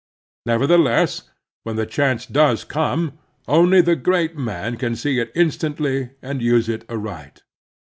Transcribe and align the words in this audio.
Nevertheless, 0.47 1.29
when 1.61 1.75
the 1.75 1.85
chance 1.85 2.25
does 2.25 2.63
come, 2.63 3.19
only 3.47 3.81
the 3.81 3.95
great 3.95 4.35
man 4.35 4.75
can 4.77 4.95
see 4.95 5.19
it 5.19 5.31
instantly 5.35 6.09
and 6.23 6.41
use 6.41 6.67
it 6.67 6.83
aright. 6.89 7.43